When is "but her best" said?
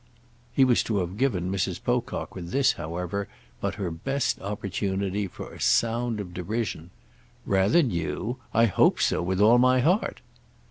3.59-4.41